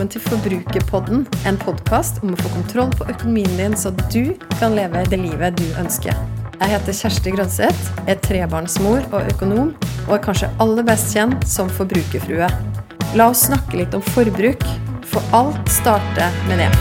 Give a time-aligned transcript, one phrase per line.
[0.00, 4.72] velkommen til Forbrukerpodden, en podkast om å få kontroll på økonomien din, så du kan
[4.72, 6.16] leve det livet du ønsker.
[6.54, 9.74] Jeg heter Kjersti Grønseth, er trebarnsmor og økonom,
[10.06, 12.48] og er kanskje aller best kjent som forbrukerfrue.
[13.12, 14.64] La oss snakke litt om forbruk,
[15.04, 16.72] for alt starter med det.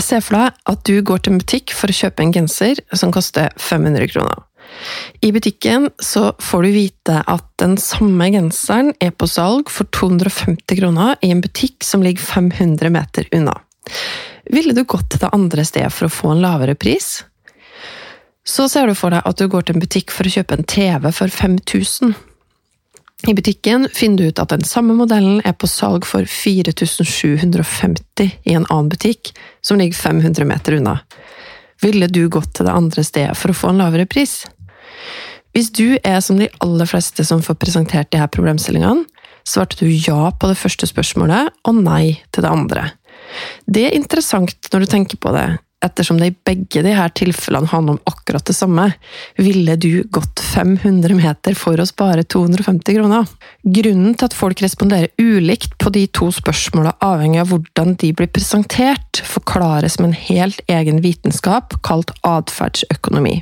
[0.00, 3.12] Se for deg at du går til en butikk for å kjøpe en genser som
[3.12, 4.46] koster 500 kroner.
[5.20, 10.78] I butikken så får du vite at den samme genseren er på salg for 250
[10.78, 13.56] kroner i en butikk som ligger 500 meter unna.
[14.50, 17.20] Ville du gått til det andre stedet for å få en lavere pris?
[18.46, 20.66] Så ser du for deg at du går til en butikk for å kjøpe en
[20.66, 22.14] TV for 5000.
[23.28, 28.56] I butikken finner du ut at den samme modellen er på salg for 4750 i
[28.56, 31.02] en annen butikk, som ligger 500 meter unna.
[31.84, 34.46] Ville du gått til det andre stedet for å få en lavere pris?
[35.56, 39.06] Hvis du er som de aller fleste som får presentert de her problemstillingene,
[39.48, 42.84] svarte du ja på det første spørsmålet og nei til det andre.
[43.66, 45.48] Det er interessant når du tenker på det,
[45.84, 48.90] ettersom det i begge de her tilfellene handler om akkurat det samme,
[49.40, 53.28] ville du gått 500 meter for å spare 250 kroner?
[53.64, 58.30] Grunnen til at folk responderer ulikt på de to spørsmålene avhengig av hvordan de blir
[58.30, 63.40] presentert, forklares med en helt egen vitenskap kalt atferdsøkonomi.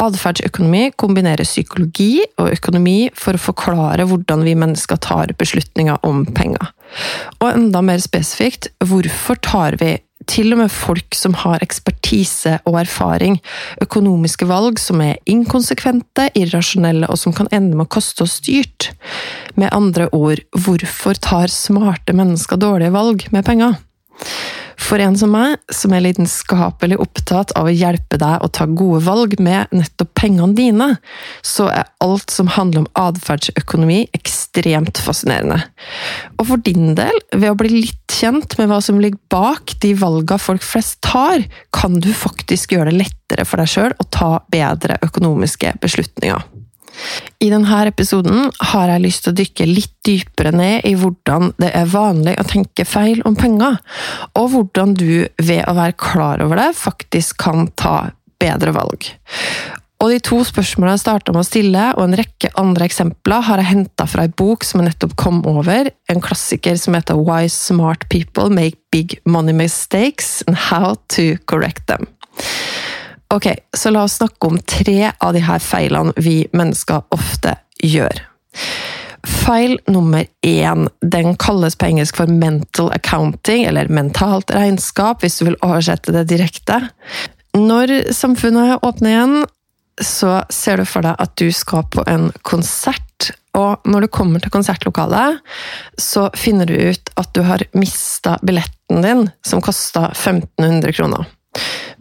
[0.00, 6.70] Atferdsøkonomi kombinerer psykologi og økonomi for å forklare hvordan vi mennesker tar beslutninger om penger.
[7.40, 9.98] Og enda mer spesifikt, hvorfor tar vi
[10.30, 13.38] til og med folk som har ekspertise og erfaring,
[13.82, 18.90] økonomiske valg som er inkonsekvente, irrasjonelle og som kan ende med å koste oss dyrt.
[19.56, 23.78] Med andre ord, hvorfor tar smarte mennesker dårlige valg med penger?
[24.90, 29.04] For en som meg, som er lidenskapelig opptatt av å hjelpe deg å ta gode
[29.06, 30.88] valg med nettopp pengene dine,
[31.46, 35.60] så er alt som handler om atferdsøkonomi ekstremt fascinerende.
[36.40, 39.94] Og for din del, ved å bli litt kjent med hva som ligger bak de
[39.94, 44.32] valgene folk flest tar, kan du faktisk gjøre det lettere for deg sjøl å ta
[44.50, 46.42] bedre økonomiske beslutninger.
[47.40, 51.72] I denne episoden har jeg lyst til å dykke litt dypere ned i hvordan det
[51.76, 53.78] er vanlig å tenke feil om penger,
[54.36, 58.10] og hvordan du ved å være klar over det, faktisk kan ta
[58.40, 59.12] bedre valg.
[60.00, 63.60] Og de to spørsmålene jeg starta med å stille, og en rekke andre eksempler, har
[63.60, 67.50] jeg henta fra ei bok som jeg nettopp kom over, en klassiker som heter Why
[67.52, 72.08] Smart People Make Big Money Mistakes and How to Correct Them.
[73.34, 73.46] Ok,
[73.76, 78.24] så la oss snakke om tre av de her feilene vi mennesker ofte gjør.
[79.22, 85.46] Feil nummer én, den kalles på engelsk for mental accounting, eller mentalt regnskap, hvis du
[85.50, 86.80] vil oversette det direkte.
[87.54, 89.38] Når samfunnet åpner igjen,
[90.02, 94.42] så ser du for deg at du skal på en konsert, og når du kommer
[94.42, 95.38] til konsertlokalet,
[96.00, 101.28] så finner du ut at du har mista billetten din, som kosta 1500 kroner.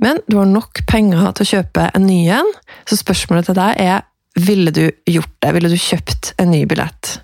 [0.03, 2.53] Men du har nok penger til å kjøpe en ny en,
[2.87, 4.05] så spørsmålet til deg er
[4.39, 5.51] ville du gjort det?
[5.55, 7.17] Ville du kjøpt en ny billett?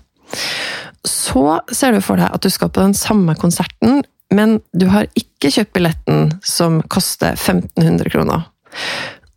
[1.06, 4.02] Så ser du for deg at du skal på den samme konserten,
[4.34, 8.48] men du har ikke kjøpt billetten som koster 1500 kroner.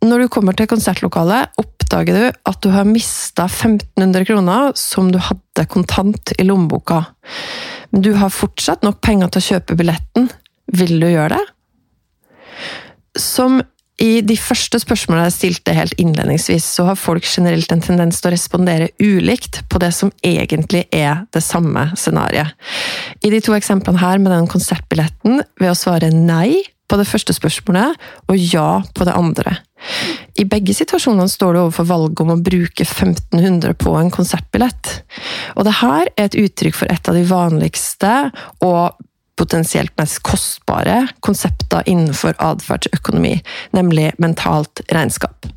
[0.00, 5.20] Når du kommer til konsertlokalet, oppdager du at du har mista 1500 kroner som du
[5.22, 7.02] hadde kontant i lommeboka.
[7.92, 10.30] Men du har fortsatt nok penger til å kjøpe billetten.
[10.72, 11.42] Vil du gjøre det?
[13.20, 13.60] Som
[14.00, 18.30] i de første spørsmålene jeg stilte helt innledningsvis, så har folk generelt en tendens til
[18.30, 22.54] å respondere ulikt på det som egentlig er det samme scenarioet.
[23.20, 27.34] I de to eksemplene her med den konsertbilletten, ved å svare nei på det første
[27.36, 28.00] spørsmålet
[28.32, 29.58] og ja på det andre.
[30.40, 34.96] I begge situasjonene står du overfor valget om å bruke 1500 på en konsertbillett.
[35.60, 38.14] Og det her er et uttrykk for et av de vanligste
[38.64, 38.96] og
[39.40, 43.38] potensielt mest kostbare konsepter innenfor atferdsøkonomi,
[43.76, 45.48] nemlig mentalt regnskap.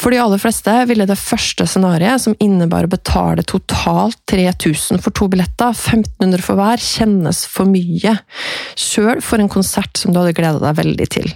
[0.00, 5.12] For de aller fleste ville det første scenarioet, som innebar å betale totalt 3000 for
[5.16, 8.16] to billetter, 1500 for hver, kjennes for mye,
[8.80, 11.30] sjøl for en konsert som du hadde gleda deg veldig til.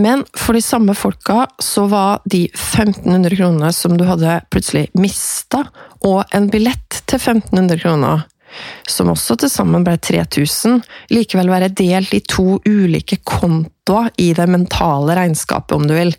[0.00, 5.62] Men for de samme folka så var de 1500 kronene som du hadde plutselig mista,
[6.02, 8.24] og en billett til 1500 kroner
[8.88, 10.82] som også til sammen ble 3000,
[11.14, 16.14] likevel være delt i to ulike kontoer i det mentale regnskapet, om du vil.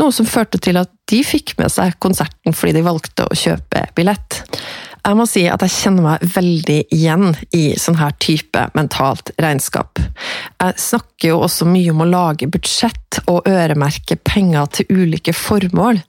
[0.00, 3.88] Noe som førte til at de fikk med seg konserten fordi de valgte å kjøpe
[3.96, 4.42] billett.
[5.08, 9.96] Jeg må si at jeg kjenner meg veldig igjen i sånn her type mentalt regnskap.
[10.60, 16.02] Jeg snakker jo også mye om å lage budsjett og øremerke penger til ulike formål.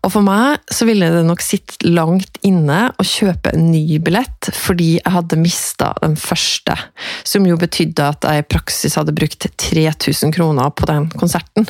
[0.00, 4.48] Og for meg så ville det nok sitte langt inne å kjøpe en ny billett
[4.56, 6.78] fordi jeg hadde mista den første,
[7.28, 11.68] som jo betydde at jeg i praksis hadde brukt 3000 kroner på den konserten.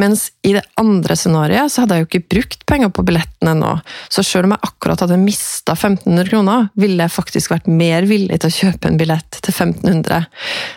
[0.00, 3.76] Mens i det andre scenarioet så hadde jeg jo ikke brukt penger på billetten ennå,
[4.10, 8.40] så selv om jeg akkurat hadde mista 1500 kroner, ville jeg faktisk vært mer villig
[8.42, 10.26] til å kjøpe en billett til 1500.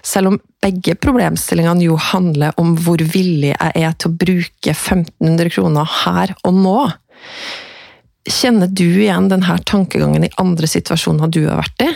[0.05, 5.53] Selv om begge problemstillingene jo handler om hvor villig jeg er til å bruke 1500
[5.55, 6.79] kroner her og nå.
[8.27, 11.87] Kjenner du igjen denne tankegangen i andre situasjoner du har vært i?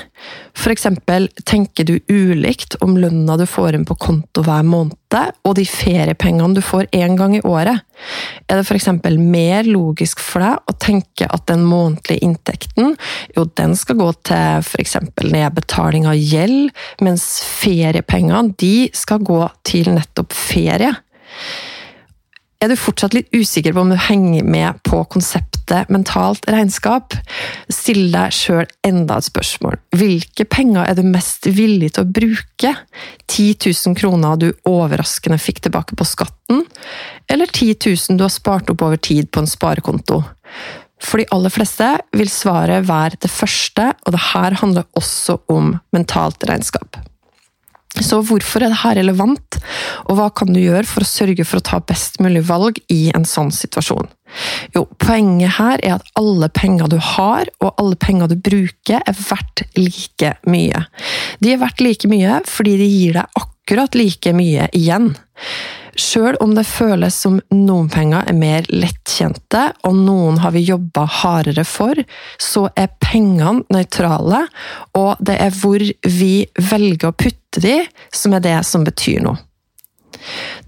[0.55, 4.95] For eksempel, tenker du ulikt om lønna du får inn på konto hver måned,
[5.43, 7.83] og de feriepengene du får én gang i året?
[8.47, 12.95] Er det for eksempel mer logisk for deg å tenke at den månedlige inntekten,
[13.35, 16.71] jo, den skal gå til for eksempel nedbetaling av gjeld,
[17.03, 17.27] mens
[17.59, 20.93] feriepengene, de skal gå til nettopp ferie?
[22.61, 25.50] Er du fortsatt litt usikker på om du henger med på konseptet
[25.91, 27.15] mentalt regnskap?
[27.71, 29.79] Still deg sjøl enda et spørsmål.
[29.97, 32.75] Hvilke penger er du mest villig til å bruke?
[33.31, 36.65] 10 000 kroner du overraskende fikk tilbake på skatten,
[37.31, 40.21] eller 10 000 du har spart opp over tid på en sparekonto?
[41.01, 45.74] For de aller fleste vil svaret være det første, og det her handler også om
[45.95, 47.00] mentalt regnskap.
[48.00, 49.57] Så hvorfor er dette relevant,
[50.07, 53.09] og hva kan du gjøre for å sørge for å ta best mulig valg i
[53.15, 54.07] en sånn situasjon?
[54.75, 59.17] Jo, poenget her er at alle penger du har, og alle penger du bruker, er
[59.27, 60.85] verdt like mye.
[61.41, 65.13] De er verdt like mye fordi de gir deg akkurat like mye igjen.
[65.99, 71.03] Sjøl om det føles som noen penger er mer lettkjente, og noen har vi jobba
[71.19, 71.99] hardere for,
[72.39, 74.45] så er pengene nøytrale,
[74.97, 76.33] og det er hvor vi
[76.71, 77.81] velger å putte de,
[78.15, 79.43] som er det som betyr noe.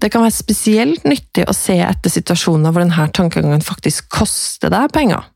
[0.00, 4.92] Det kan være spesielt nyttig å se etter situasjoner hvor denne tankegangen faktisk koster deg
[4.94, 5.26] penger.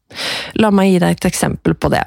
[0.60, 2.04] La meg gi deg et eksempel på det.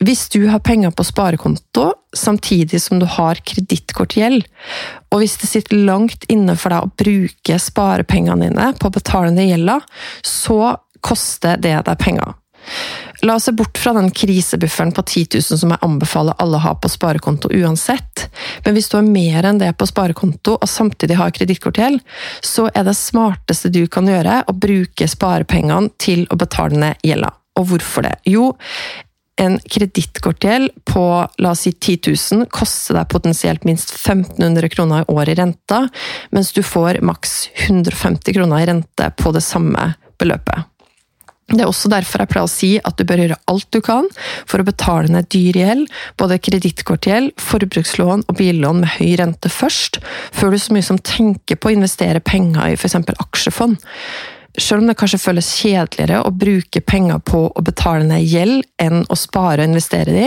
[0.00, 4.46] Hvis du har penger på sparekonto samtidig som du har kredittkortgjeld,
[5.12, 9.34] og hvis det sitter langt inne for deg å bruke sparepengene dine på å betale
[9.34, 9.76] ned gjelda,
[10.24, 12.39] så koster det deg penger.
[13.22, 16.64] La oss se bort fra den krisebufferen på 10 000 som jeg anbefaler alle å
[16.64, 18.28] ha på sparekonto uansett,
[18.64, 22.00] men hvis du har mer enn det på sparekonto og samtidig har kredittkortgjeld,
[22.40, 27.34] så er det smarteste du kan gjøre å bruke sparepengene til å betale ned gjelda.
[27.60, 28.14] Og hvorfor det?
[28.30, 28.54] Jo,
[29.40, 31.04] en kredittkortgjeld på
[31.40, 35.86] la oss si 10 000 koster deg potensielt minst 1500 kroner i året i renta,
[36.32, 40.69] mens du får maks 150 kroner i rente på det samme beløpet.
[41.50, 44.06] Det er også derfor jeg pleier å si at du bør gjøre alt du kan
[44.48, 45.86] for å betale ned dyr gjeld,
[46.20, 49.98] både kredittkortgjeld, forbrukslån og billån med høy rente først,
[50.36, 53.00] før du så mye som tenker på å investere penger i f.eks.
[53.26, 53.80] aksjefond.
[54.60, 59.04] Selv om det kanskje føles kjedeligere å bruke penger på å betale ned gjeld enn
[59.08, 60.26] å spare og investere de,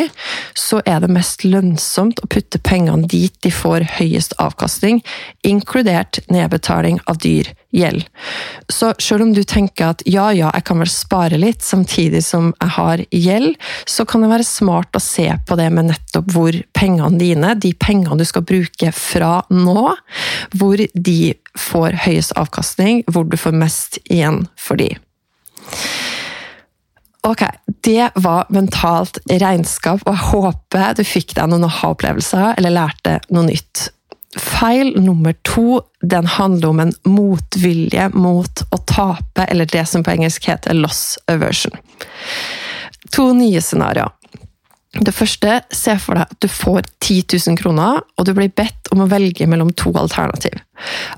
[0.58, 5.04] så er det mest lønnsomt å putte pengene dit de får høyest avkastning,
[5.46, 8.06] inkludert nedbetaling av dyr gjeld.
[8.70, 12.52] Så selv om du tenker at ja, ja, jeg kan vel spare litt samtidig som
[12.58, 13.58] jeg har gjeld,
[13.90, 17.74] så kan det være smart å se på det med nettopp hvor pengene dine, de
[17.78, 19.94] pengene du skal bruke fra nå,
[20.58, 21.20] hvor de
[21.60, 24.90] får høyest avkastning, hvor du får mest igjen for de.
[27.24, 27.44] Ok,
[27.88, 33.48] det var mentalt regnskap, og jeg håper du fikk deg noen aha-opplevelser eller lærte noe
[33.48, 33.88] nytt.
[34.34, 40.16] Feil nummer to den handler om en motvilje mot å tape, eller det som på
[40.16, 41.78] engelsk heter loss aversion.
[43.14, 44.12] To nye scenarioer.
[44.94, 48.92] Det første, se for deg at du får 10 000 kroner, og du blir bedt
[48.94, 50.60] om å velge mellom to alternativ.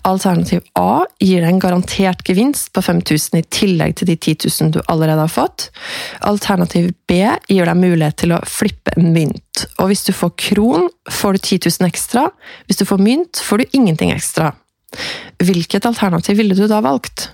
[0.08, 4.72] Alternativ A gir deg en garantert gevinst på 5000 i tillegg til de 10 000
[4.78, 5.68] du allerede har fått.
[6.24, 9.66] Alternativ B gir deg mulighet til å flippe en mynt.
[9.84, 12.30] Og hvis du får kron, får du 10 000 ekstra.
[12.70, 14.54] Hvis du får mynt, får du ingenting ekstra.
[15.44, 17.34] Hvilket alternativ ville du da valgt?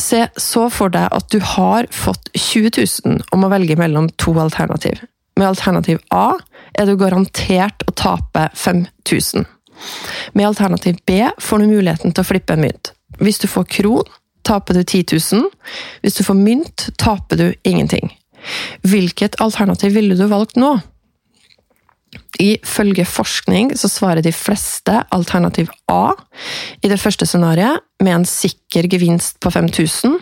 [0.00, 2.70] Se så for deg at du har fått 20
[3.04, 5.02] 000 om å velge mellom to alternativ.
[5.36, 6.36] Med alternativ A
[6.78, 9.46] er du garantert å tape 5000.
[10.32, 12.92] Med alternativ B får du muligheten til å flippe en mynt.
[13.20, 14.08] Hvis du får kron,
[14.46, 15.50] taper du 10 000.
[16.02, 18.12] Hvis du får mynt, taper du ingenting.
[18.82, 20.74] Hvilket alternativ ville du valgt nå?
[22.42, 26.12] Ifølge forskning så svarer de fleste alternativ A
[26.82, 30.18] i det første scenarioet med en sikker gevinst på 5000,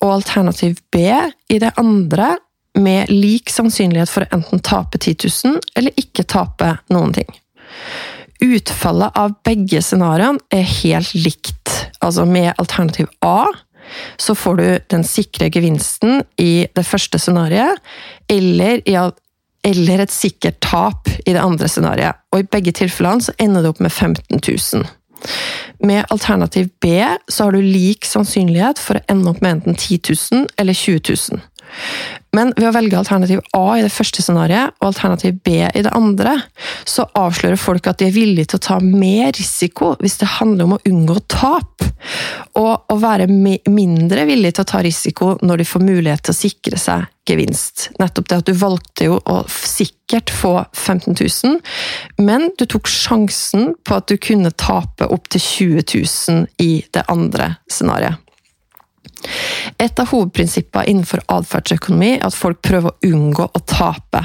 [0.00, 1.04] og alternativ B
[1.50, 2.36] i det andre
[2.78, 7.30] med lik sannsynlighet for å enten tape 10 000 eller ikke tape noen ting.
[8.40, 11.74] Utfallet av begge scenarioene er helt likt.
[12.00, 13.50] Altså med alternativ A
[14.16, 17.80] så får du den sikre gevinsten i det første scenarioet,
[18.30, 18.82] eller,
[19.66, 22.22] eller et sikkert tap i det andre scenarioet.
[22.30, 24.86] Og i begge tilfellene så ender du opp med 15 000.
[25.80, 30.16] Med alternativ B så har du lik sannsynlighet for å ende opp med enten 10
[30.32, 31.40] 000 eller 20 000.
[32.36, 35.92] Men ved å velge alternativ A i det første scenarioet og alternativ B i det
[35.96, 36.36] andre,
[36.86, 40.68] så avslører folk at de er villige til å ta mer risiko hvis det handler
[40.68, 41.86] om å unngå tap.
[42.58, 46.38] Og å være mindre villig til å ta risiko når de får mulighet til å
[46.38, 47.90] sikre seg gevinst.
[48.00, 51.60] Nettopp det at du valgte jo å sikkert få 15 000,
[52.22, 57.54] men du tok sjansen på at du kunne tape opptil 20 000 i det andre
[57.70, 58.29] scenarioet.
[59.80, 64.24] Et av hovedprinsippene innenfor atferdsøkonomi er at folk prøver å unngå å tape.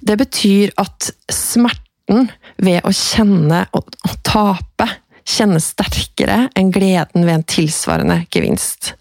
[0.00, 2.28] Det betyr at smerten
[2.62, 3.84] ved å kjenne å,
[4.22, 4.88] tape
[5.28, 8.94] kjennes sterkere enn gleden ved en tilsvarende gevinst.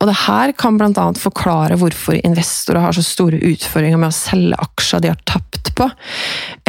[0.00, 1.04] Og det her kan bl.a.
[1.18, 5.88] forklare hvorfor investorer har så store utfordringer med å selge aksjer de har tapt på,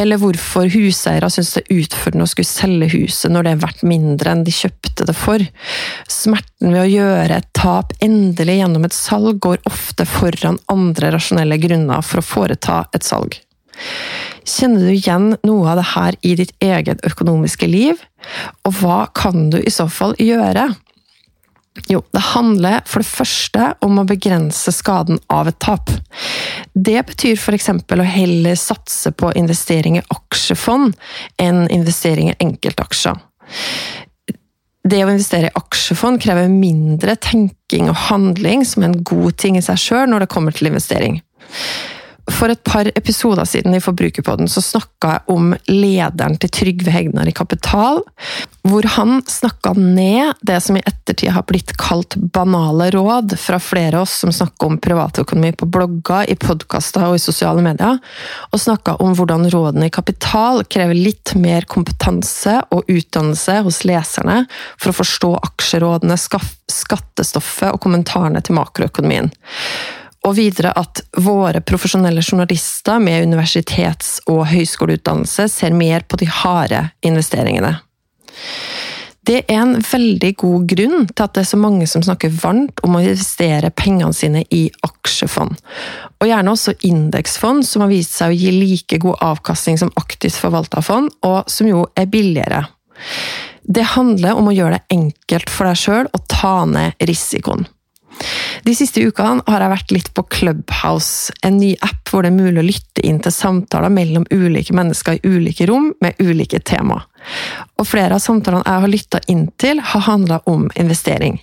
[0.00, 3.82] eller hvorfor huseiere syns det er utfordrende å skulle selge huset når det er verdt
[3.88, 5.44] mindre enn de kjøpte det for.
[6.10, 11.58] Smerten ved å gjøre et tap endelig gjennom et salg går ofte foran andre rasjonelle
[11.62, 13.40] grunner for å foreta et salg.
[14.44, 18.00] Kjenner du igjen noe av det her i ditt eget økonomiske liv?
[18.68, 20.68] Og hva kan du i så fall gjøre?
[21.90, 25.90] Jo, det handler for det første om å begrense skaden av et tap.
[26.72, 27.68] Det betyr f.eks.
[27.74, 30.94] å heller satse på investering i aksjefond
[31.42, 33.18] enn investering i enkeltaksjer.
[34.84, 39.58] Det å investere i aksjefond krever mindre tenking og handling, som er en god ting
[39.58, 41.22] i seg sjøl når det kommer til investering.
[42.32, 47.28] For et par episoder siden i Forbrukerpodden så snakka jeg om lederen til Trygve Hegnar
[47.28, 47.98] i Kapital,
[48.64, 54.00] hvor han snakka ned det som i ettertid har blitt kalt banale råd fra flere
[54.00, 58.00] av oss som snakker om privatøkonomi på blogger, i podkaster og i sosiale medier,
[58.50, 64.46] og snakka om hvordan rådene i Kapital krever litt mer kompetanse og utdannelse hos leserne
[64.78, 69.28] for å forstå aksjerådene, skattestoffet og kommentarene til makroøkonomien
[70.24, 76.80] og videre at våre profesjonelle journalister med universitets- og høyskoleutdannelse ser mer på de harde
[77.04, 77.76] investeringene.
[79.24, 82.82] Det er en veldig god grunn til at det er så mange som snakker varmt
[82.84, 85.56] om å investere pengene sine i aksjefond,
[86.20, 90.36] og gjerne også indeksfond, som har vist seg å gi like god avkastning som aktivt
[90.36, 92.66] forvalta fond, og som jo er billigere.
[93.64, 97.64] Det handler om å gjøre det enkelt for deg sjøl å ta ned risikoen.
[98.64, 102.38] De siste ukene har jeg vært litt på Clubhouse, en ny app hvor det er
[102.38, 107.02] mulig å lytte inn til samtaler mellom ulike mennesker i ulike rom med ulike tema.
[107.80, 111.38] Og flere av samtalene jeg har lytta inn til, har handla om investering.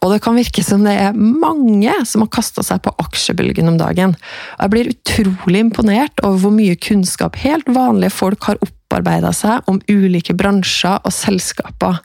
[0.00, 3.78] Og det kan virke som det er mange som har kasta seg på aksjebølgen om
[3.80, 4.16] dagen.
[4.56, 9.68] Og jeg blir utrolig imponert over hvor mye kunnskap helt vanlige folk har opparbeida seg
[9.70, 12.00] om ulike bransjer og selskaper.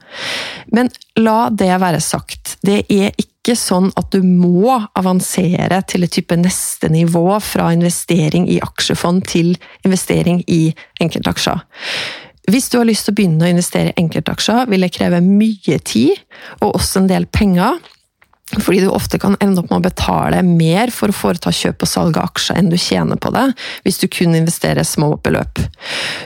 [0.76, 6.06] Men la det være sagt, det er ikke ikke sånn at du må avansere til
[6.06, 10.70] et type neste nivå fra investering i aksjefond til investering i
[11.04, 11.60] enkeltaksjer.
[12.48, 15.76] Hvis du har lyst til å begynne å investere i enkeltaksjer, vil det kreve mye
[15.84, 16.16] tid
[16.62, 17.84] og også en del penger.
[18.62, 21.90] Fordi du ofte kan ende opp med å betale mer for å foreta kjøp og
[21.90, 23.46] salg av aksjer enn du tjener på det,
[23.86, 25.62] hvis du kun investerer små beløp.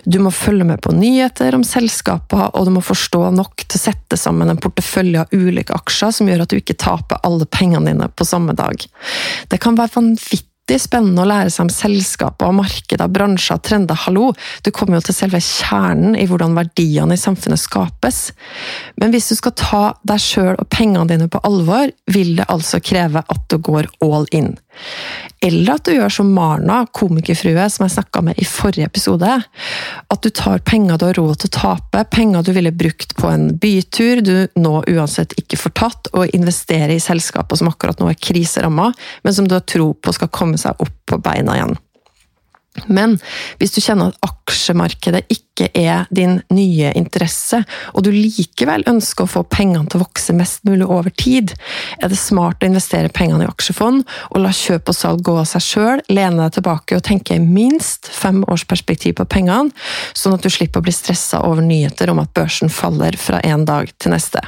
[0.05, 3.83] Du må følge med på nyheter om selskaper, og du må forstå nok til å
[3.87, 7.91] sette sammen en portefølje av ulike aksjer som gjør at du ikke taper alle pengene
[7.91, 8.83] dine på samme dag.
[9.47, 13.95] Det kan være vanvittig alltid spennende å lære seg om selskaper, markeder, bransjer, trender.
[14.03, 14.33] Hallo,
[14.63, 18.33] du kommer jo til selve kjernen i hvordan verdiene i samfunnet skapes.
[18.99, 22.81] Men hvis du skal ta deg sjøl og pengene dine på alvor, vil det altså
[22.83, 24.57] kreve at du går all in.
[25.41, 29.29] Eller at du gjør som Marna, komikerfrue, som jeg snakka med i forrige episode.
[30.09, 33.29] At du tar penger du har råd til å tape, penger du ville brukt på
[33.29, 38.09] en bytur du nå uansett ikke får tatt, og investere i selskaper som akkurat nå
[38.11, 38.89] er kriseramma,
[39.23, 41.77] men som du har tro på skal komme seg opp på beina igjen.
[42.85, 43.15] Men
[43.57, 47.63] hvis du kjenner at aksjemarkedet ikke er din nye interesse,
[47.97, 51.55] og du likevel ønsker å få pengene til å vokse mest mulig over tid,
[51.97, 55.49] er det smart å investere pengene i aksjefond og la kjøp og salg gå av
[55.49, 59.73] seg sjøl, lene deg tilbake og tenke minst fem års perspektiv på pengene,
[60.13, 63.65] sånn at du slipper å bli stressa over nyheter om at børsen faller fra en
[63.67, 64.43] dag til neste.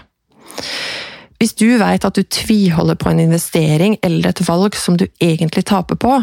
[1.39, 5.63] Hvis du vet at du tviholder på en investering eller et valg som du egentlig
[5.69, 6.17] taper på,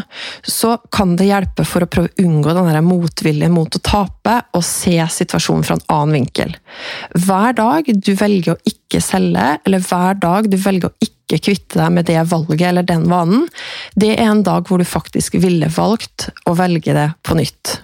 [0.45, 4.65] så kan det hjelpe for å prøve å unngå den motviljen mot å tape, og
[4.65, 6.53] se situasjonen fra en annen vinkel.
[7.17, 11.81] Hver dag du velger å ikke selge, eller hver dag du velger å ikke kvitte
[11.81, 13.49] deg med det valget eller den vanen,
[13.97, 17.79] det er en dag hvor du faktisk ville valgt å velge det på nytt.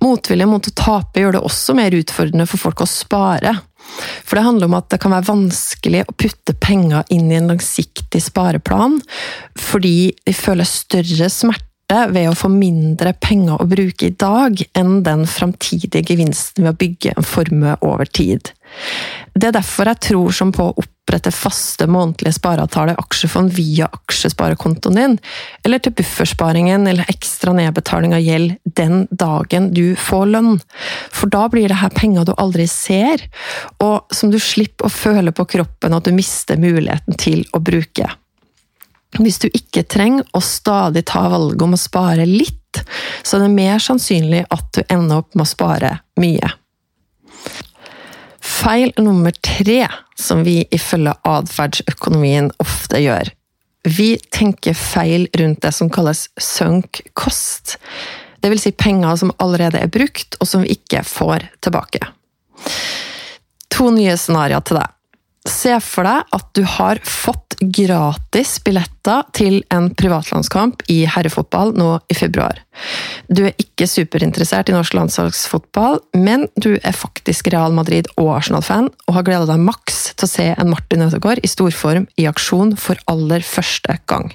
[0.00, 3.56] Motvilje mot å tape gjør det også mer utfordrende for folk å spare.
[4.24, 7.50] For det handler om at det kan være vanskelig å putte penger inn i en
[7.50, 9.00] langsiktig spareplan,
[9.58, 11.66] fordi de føler større smerte
[12.12, 16.80] ved å få mindre penger å bruke i dag enn den framtidige gevinsten ved å
[16.84, 18.52] bygge en formue over tid.
[19.34, 23.88] Det er derfor jeg tror som på å opprette faste månedlige spareavtaler i aksjefond via
[23.90, 25.16] aksjesparekontoen din,
[25.64, 30.60] eller til buffersparingen eller ekstra nedbetaling av gjeld den dagen du får lønn.
[31.10, 33.26] For da blir det her penger du aldri ser,
[33.82, 38.06] og som du slipper å føle på kroppen at du mister muligheten til å bruke.
[39.18, 42.84] Hvis du ikke trenger å stadig ta valget om å spare litt,
[43.26, 46.54] så er det mer sannsynlig at du ender opp med å spare mye.
[48.60, 49.86] Feil nummer tre,
[50.20, 53.30] som vi ifølge atferdsøkonomien ofte gjør.
[53.88, 57.78] Vi tenker feil rundt det som kalles sunk cost.
[58.44, 62.04] Det vil si penger som allerede er brukt, og som vi ikke får tilbake.
[63.72, 64.92] To nye scenarioer til deg.
[65.48, 71.94] Se for deg at du har fått gratis billetter til en privatlandskamp i herrefotball nå
[72.12, 72.60] i februar.
[73.28, 78.90] Du er ikke superinteressert i norsk landslagsfotball, men du er faktisk Real Madrid og Arsenal-fan,
[79.08, 82.76] og har gleda deg maks til å se en Martin Ødegaard i storform i aksjon
[82.80, 84.32] for aller første gang.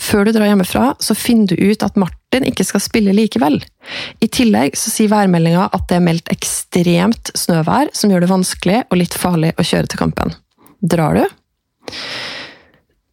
[0.00, 3.60] Før du drar hjemmefra, så finner du ut at Martin ikke skal spille likevel.
[4.24, 8.80] I tillegg så sier værmeldinga at det er meldt ekstremt snøvær, som gjør det vanskelig
[8.88, 10.34] og litt farlig å kjøre til kampen.
[10.80, 11.24] Drar du?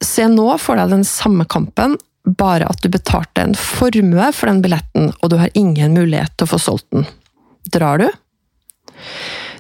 [0.01, 4.62] Se nå for deg den samme kampen, bare at du betalte en formue for den
[4.63, 7.08] billetten, og du har ingen mulighet til å få solgt den.
[7.71, 8.10] Drar du?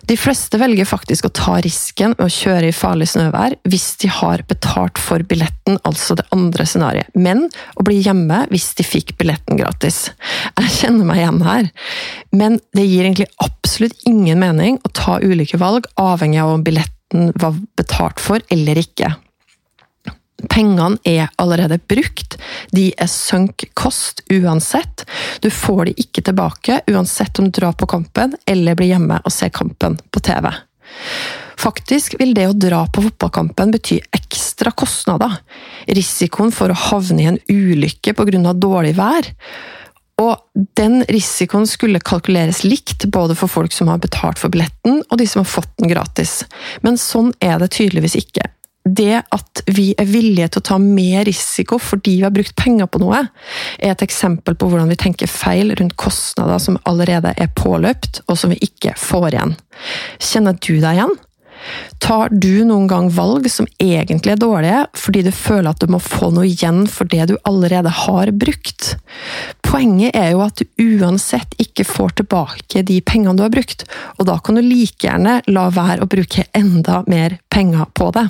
[0.09, 4.09] De fleste velger faktisk å ta risken med å kjøre i farlig snøvær hvis de
[4.11, 7.45] har betalt for billetten, altså det andre scenarioet, men
[7.77, 10.03] å bli hjemme hvis de fikk billetten gratis.
[10.57, 11.71] Jeg kjenner meg igjen her,
[12.33, 17.33] men det gir egentlig absolutt ingen mening å ta ulike valg avhengig av om billetten
[17.39, 19.13] var betalt for eller ikke.
[20.49, 22.37] Pengene er allerede brukt,
[22.73, 25.05] de er sunk kost uansett.
[25.41, 29.33] Du får de ikke tilbake uansett om du drar på kampen eller blir hjemme og
[29.33, 30.51] ser kampen på TV.
[31.61, 35.35] Faktisk vil det å dra på fotballkampen bety ekstra kostnader.
[35.89, 38.53] Risikoen for å havne i en ulykke pga.
[38.53, 39.29] dårlig vær.
[40.21, 40.37] Og
[40.77, 45.27] den risikoen skulle kalkuleres likt, både for folk som har betalt for billetten, og de
[45.27, 46.43] som har fått den gratis.
[46.81, 48.49] Men sånn er det tydeligvis ikke
[48.83, 52.89] det at vi er villige til å ta mer risiko fordi vi har brukt penger
[52.89, 53.23] på noe,
[53.77, 58.39] er et eksempel på hvordan vi tenker feil rundt kostnader som allerede er påløpt, og
[58.41, 59.59] som vi ikke får igjen.
[60.21, 61.19] Kjenner du deg igjen?
[62.01, 65.99] Tar du noen gang valg som egentlig er dårlige, fordi du føler at du må
[66.01, 68.95] få noe igjen for det du allerede har brukt?
[69.65, 73.85] Poenget er jo at du uansett ikke får tilbake de pengene du har brukt,
[74.17, 78.25] og da kan du like gjerne la være å bruke enda mer penger på det.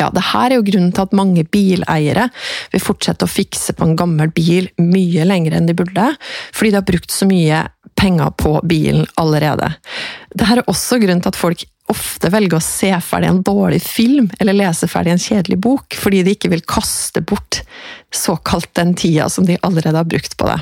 [0.00, 2.28] Ja, det her er jo grunnen til at mange bileiere
[2.72, 6.08] vil fortsette å fikse på en gammel bil mye lenger enn de burde,
[6.54, 7.62] fordi de har brukt så mye
[7.94, 9.70] penger på bilen allerede.
[10.34, 13.82] Det her er også grunnen til at folk ofte velger å se ferdig en dårlig
[13.84, 17.60] film eller lese ferdig en kjedelig bok, fordi de ikke vil kaste bort
[18.14, 20.58] såkalt den tida som de allerede har brukt på det.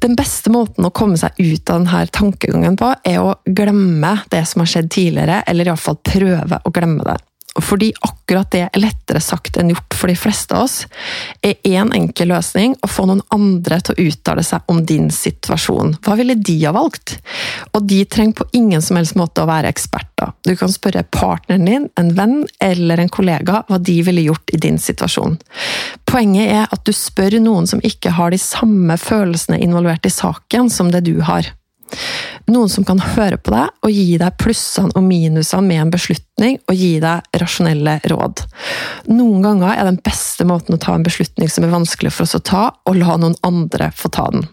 [0.00, 4.46] Den beste måten å komme seg ut av denne tankegangen på, er å glemme det
[4.48, 7.18] som har skjedd tidligere, eller iallfall prøve å glemme det.
[7.58, 10.84] Fordi akkurat det er lettere sagt enn gjort for de fleste av oss,
[11.42, 15.08] er én en enkel løsning å få noen andre til å uttale seg om din
[15.10, 15.96] situasjon.
[16.04, 17.16] Hva ville de ha valgt?
[17.74, 20.30] Og de trenger på ingen som helst måte å være eksperter.
[20.46, 24.60] Du kan spørre partneren din, en venn eller en kollega hva de ville gjort i
[24.62, 25.38] din situasjon.
[26.06, 30.70] Poenget er at du spør noen som ikke har de samme følelsene involvert i saken
[30.70, 31.50] som det du har.
[32.50, 36.58] Noen som kan høre på deg og gi deg plussene og minusene med en beslutning,
[36.66, 38.44] og gi deg rasjonelle råd.
[39.12, 42.38] Noen ganger er den beste måten å ta en beslutning som er vanskelig for oss
[42.38, 44.48] å ta, å la noen andre få ta den.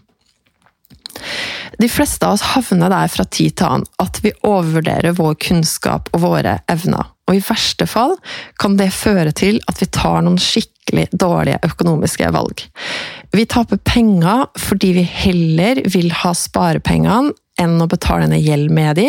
[1.78, 6.10] De fleste av oss havner der fra tid til annen at vi overvurderer vår kunnskap
[6.12, 7.10] og våre evner.
[7.28, 8.16] Og i verste fall
[8.60, 12.64] kan det føre til at vi tar noen skikkelig dårlige økonomiske valg.
[13.34, 19.00] Vi taper penger fordi vi heller vil ha sparepengene enn å betale ned gjeld med
[19.00, 19.08] de.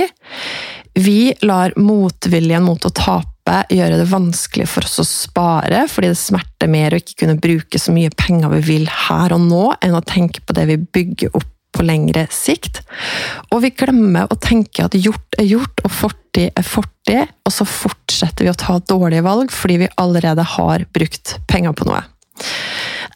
[0.99, 6.19] Vi lar motviljen mot å tape gjøre det vanskelig for oss å spare, fordi det
[6.19, 9.97] smerter mer å ikke kunne bruke så mye penger vi vil her og nå, enn
[9.97, 12.81] å tenke på det vi bygger opp på lengre sikt.
[13.53, 17.65] Og vi glemmer å tenke at gjort er gjort, og fortid er fortid, og så
[17.69, 22.03] fortsetter vi å ta dårlige valg fordi vi allerede har brukt penger på noe.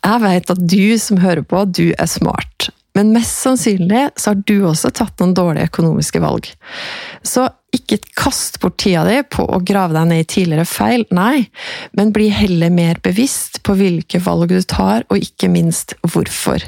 [0.04, 2.70] Jeg vet at du som hører på, du er smart.
[2.94, 6.50] Men mest sannsynlig så har du også tatt noen dårlige økonomiske valg.
[7.26, 11.48] Så ikke kast bort tida di på å grave deg ned i tidligere feil, nei,
[11.98, 16.68] men bli heller mer bevisst på hvilke valg du tar, og ikke minst hvorfor.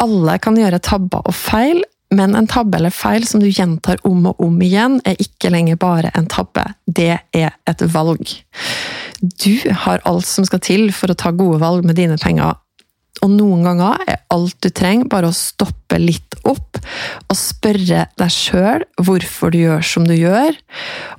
[0.00, 1.82] Alle kan gjøre tabber og feil,
[2.16, 5.78] men en tabbe eller feil som du gjentar om og om igjen, er ikke lenger
[5.78, 6.64] bare en tabbe.
[6.88, 8.32] Det er et valg.
[9.20, 12.56] Du har alt som skal til for å ta gode valg med dine penger,
[13.20, 18.32] og noen ganger er alt du trenger, bare å stoppe litt opp og spørre deg
[18.32, 20.56] sjøl hvorfor du gjør som du gjør,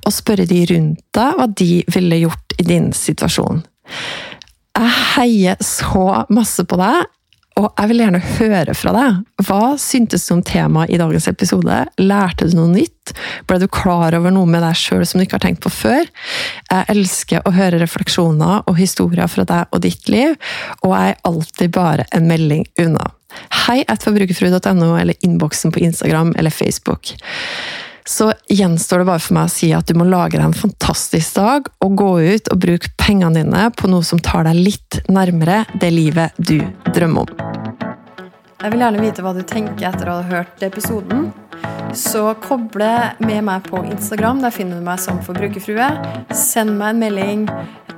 [0.02, 3.62] og spørre de rundt deg hva de ville gjort i din situasjon.
[4.72, 7.06] Jeg heier så masse på deg,
[7.60, 9.18] og jeg vil gjerne høre fra deg.
[9.44, 11.82] Hva syntes du om temaet i dagens episode?
[12.00, 13.12] Lærte du noe nytt?
[13.48, 16.08] Ble du klar over noe med deg sjøl som du ikke har tenkt på før?
[16.70, 20.36] Jeg elsker å høre refleksjoner og historier fra deg og ditt liv,
[20.82, 23.10] og jeg er alltid bare en melding unna.
[23.62, 27.14] Hei at forbrukerfrue.no eller innboksen på Instagram eller Facebook
[28.08, 31.36] så gjenstår det bare for meg å si at du må lage deg en fantastisk
[31.38, 35.62] dag og gå ut og bruke pengene dine på noe som tar deg litt nærmere
[35.78, 36.58] det livet du
[36.90, 37.52] drømmer om.
[38.62, 41.32] Jeg vil gjerne vite hva du tenker etter å ha hørt episoden.
[41.98, 44.38] Så koble med meg på Instagram.
[44.44, 45.88] Der finner du meg som forbrukerfrue.
[46.30, 47.42] Send meg en melding.